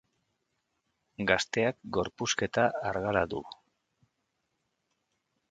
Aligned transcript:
Gazteak 1.31 1.77
gorpuzkera 1.97 2.65
argala 2.93 3.23
du. 3.35 3.43